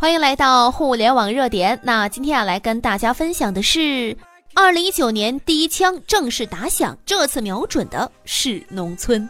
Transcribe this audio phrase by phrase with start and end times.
[0.00, 1.76] 欢迎来到互联网热点。
[1.82, 4.16] 那今天要来跟大家分享的是，
[4.54, 9.28] 二零一九年第一枪正式打响，这次瞄准的是农村。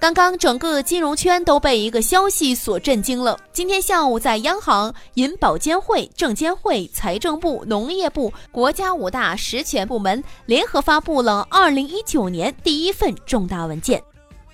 [0.00, 3.38] 刚刚整个金融圈都被一个消息所震惊了。
[3.52, 14.02] 今天下午，在央行、银保监会、证监会、财政部、农业部、国家五大实权部门联合发布了二零一九年第一份重大文件。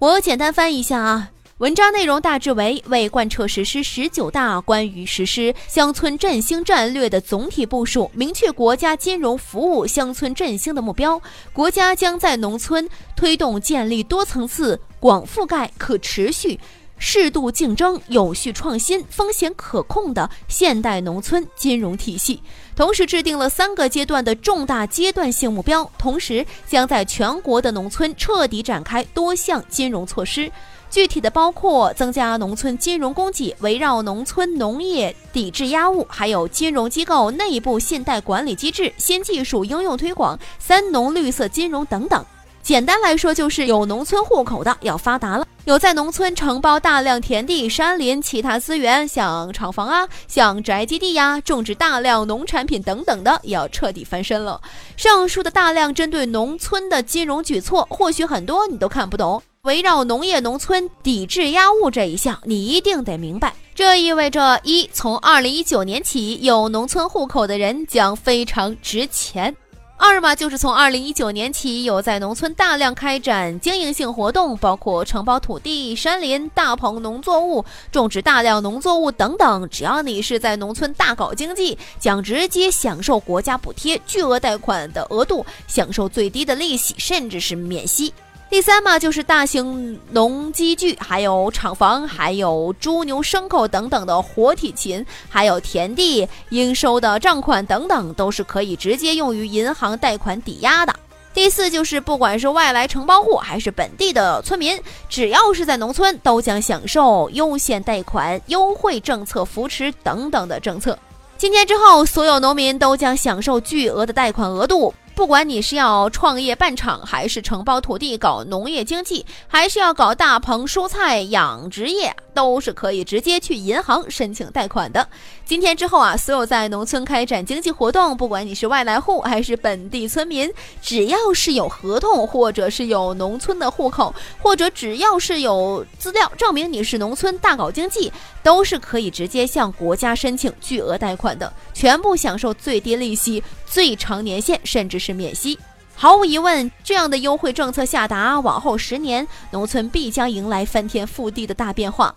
[0.00, 11.20] 我简单翻译一下啊，文章内容大致为：为贯彻实施十九大关于实施乡村振兴战略的总体部署，明确国家金融服务乡村振兴的目标，
[11.52, 16.60] 国家将在农村推动建立多层次、广覆盖、可持续。
[16.98, 22.42] 适度竞争、有序创新、风险可控的现代农村金融体系，
[22.76, 30.50] 同时制定了三个阶段的重大阶段性目标，同时将在全国的农村彻底展开多项金融措施。
[30.90, 42.24] 具体的包括增加农村金融供给，围绕农村农业抵制压物，还有金融机构内部信贷管理机制、新技术应用推广、三农绿色金融等等。
[42.62, 54.58] 简单来说，就是有农村户口的要发达了，有在农村承包大量田地、山林、其他资源，像厂房啊、像宅基地呀，种植大量农产品等等的，也要彻底翻身了。
[54.96, 59.42] 上述的大量针对农村的金融举措，或许很多你都看不懂。
[59.64, 63.54] 围绕农业农村抵制压物这一项，你一定得明白。
[63.74, 69.54] 这意味着一，从二零一九年起，有农村户口的人将非常值钱。
[70.00, 79.68] 二嘛，就是从二零一九年起，有在农村大量开展经营性活动，包括承包土地、山林、大棚农作物、种植大量农作物等等。
[79.68, 88.14] 只要你是在农村大搞经济，将直接享受国家补贴、巨额贷款的额度，享受最低的利息，甚至是免息。
[88.50, 100.94] 第三嘛，就是大型农机具，还有厂房，还有猪牛牲口等等的活体禽，还有田地应收的账款等等，都是可以直接用于银行贷款抵押的。
[101.34, 110.98] 第四就是不管是外来承包户还是本地的村民，只要是在农村，都将享受优先贷款、优惠政策扶持等等的政策。
[111.36, 114.92] 今天之后，所有农民都将享受巨额的贷款额度。
[115.18, 125.04] 不管你是要创业办厂，还是承包土地搞农业经济，还是要搞大棚蔬菜养殖业，都是可以直接去银行申请贷款的。
[125.44, 130.48] 今天之后啊，所有在农村开展经济活动，不管你是外来户还是本地村民，
[130.80, 145.08] 只要是有合同，或者是有农村的户口，或者只要是有资料证明你是农村大搞经济，都是可以直接向国家申请巨额贷款的，全部享受最低利息、最长年限，甚至是。
[145.18, 145.58] 免息，
[146.00, 152.14] 毫无疑问，这样的优惠政策下达，往后十年，农村必将迎来翻天覆地的大变化。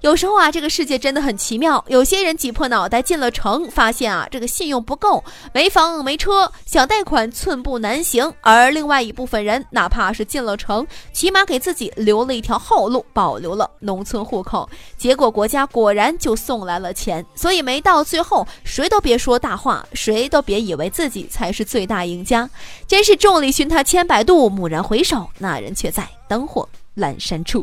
[0.00, 1.84] 有时候啊，这个世界真的很奇妙。
[1.88, 5.22] 有些人挤破脑袋进了城，发现啊，这个信用不够，
[5.52, 8.32] 没房没车，想贷款寸步难行。
[8.40, 14.68] 而另外一部分人，哪怕是进了城，起码给自己留了一条后路，保留了农村户口。
[14.96, 17.24] 结果国家果然就送来了钱。
[17.34, 22.48] 所以没到最后，谁都别说大话，谁都别以为自己才是最大赢家。
[22.86, 26.66] 真是众里寻他千百度，蓦然回首，那人却在灯火
[26.96, 27.62] 阑珊处。